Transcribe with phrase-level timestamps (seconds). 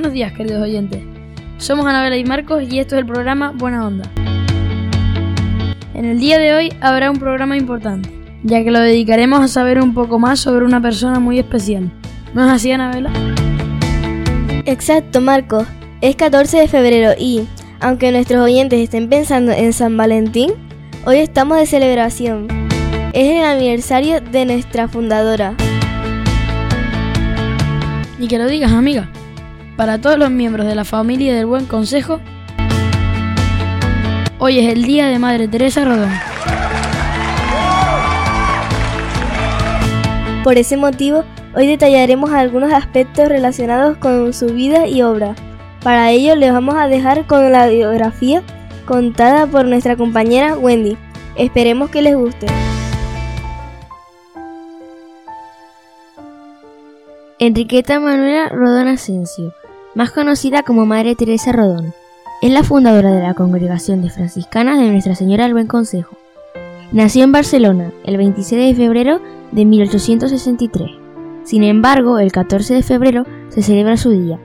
[0.00, 1.02] Buenos días, queridos oyentes.
[1.58, 4.10] Somos Anabela y Marcos y esto es el programa Buena Onda.
[5.92, 8.08] En el día de hoy habrá un programa importante,
[8.42, 11.92] ya que lo dedicaremos a saber un poco más sobre una persona muy especial.
[12.32, 13.10] ¿No es así, Anabela?
[14.64, 15.66] Exacto, Marcos.
[16.00, 17.46] Es 14 de febrero y,
[17.80, 20.52] aunque nuestros oyentes estén pensando en San Valentín,
[21.04, 22.48] hoy estamos de celebración.
[23.12, 25.56] Es el aniversario de nuestra fundadora.
[28.18, 29.10] Y que lo digas, amiga.
[29.80, 32.20] Para todos los miembros de la familia del Buen Consejo,
[34.38, 36.12] hoy es el día de Madre Teresa Rodón.
[40.44, 41.24] Por ese motivo,
[41.56, 45.34] hoy detallaremos algunos aspectos relacionados con su vida y obra.
[45.82, 48.42] Para ello les vamos a dejar con la biografía
[48.84, 50.98] contada por nuestra compañera Wendy.
[51.36, 52.48] Esperemos que les guste.
[57.38, 59.54] Enriqueta Manuela Rodón Asensio,
[59.94, 61.92] más conocida como Madre Teresa Rodón,
[62.42, 66.16] es la fundadora de la Congregación de Franciscanas de Nuestra Señora del Buen Consejo.
[66.92, 70.90] Nació en Barcelona el 26 de febrero de 1863.
[71.42, 74.38] Sin embargo, el 14 de febrero se celebra su día,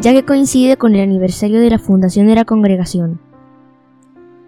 [0.00, 3.20] ya que coincide con el aniversario de la fundación de la congregación.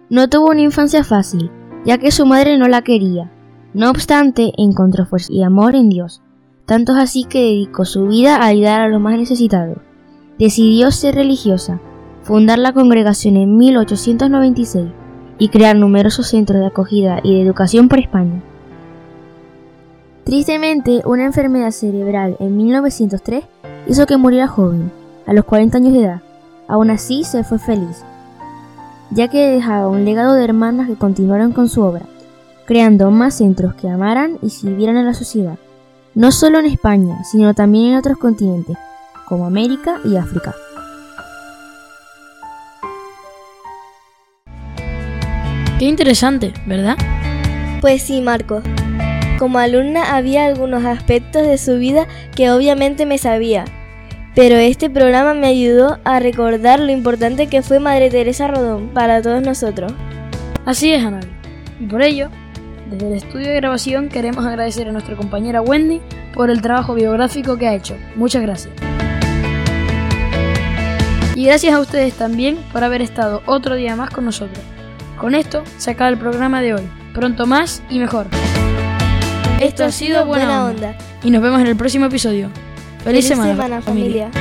[0.09, 1.51] No tuvo una infancia fácil,
[1.83, 3.29] ya que su madre no la quería.
[3.73, 6.21] No obstante, encontró fuerza y amor en Dios,
[6.65, 9.77] tanto es así que dedicó su vida a ayudar a los más necesitados.
[10.39, 11.79] Decidió ser religiosa,
[12.23, 14.87] fundar la congregación en 1896
[15.37, 18.41] y crear numerosos centros de acogida y de educación por España.
[20.23, 23.43] Tristemente, una enfermedad cerebral en 1903
[23.87, 24.91] hizo que muriera joven,
[25.25, 26.21] a los 40 años de edad.
[26.67, 28.03] Aún así, se fue feliz,
[29.11, 32.05] ya que dejaba un legado de hermanas que continuaron con su obra,
[32.65, 35.57] creando más centros que amaran y sirvieran a la sociedad
[36.15, 38.77] no solo en España, sino también en otros continentes,
[39.25, 40.55] como América y África.
[45.79, 46.95] Qué interesante, ¿verdad?
[47.81, 48.61] Pues sí, Marco.
[49.37, 53.65] Como alumna había algunos aspectos de su vida que obviamente me sabía,
[54.33, 59.21] pero este programa me ayudó a recordar lo importante que fue Madre Teresa Rodón para
[59.21, 59.93] todos nosotros.
[60.65, 61.29] Así es, Anabel.
[61.81, 62.29] Y por ello,
[62.89, 66.01] desde el estudio de grabación queremos agradecer a nuestra compañera Wendy
[66.33, 67.97] por el trabajo biográfico que ha hecho.
[68.15, 68.94] Muchas gracias.
[71.35, 74.63] Y gracias a ustedes también por haber estado otro día más con nosotros.
[75.19, 76.89] Con esto se acaba el programa de hoy.
[77.13, 78.27] Pronto más y mejor.
[79.59, 80.97] Esto ha sido Buena, Onda.
[81.23, 82.49] Y nos vemos en el próximo episodio.
[83.03, 84.31] Feliz, semana, familia.